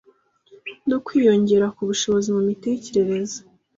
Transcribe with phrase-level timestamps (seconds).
[0.89, 3.39] no kwiyongera k’ubushobozi mu mitekerereze.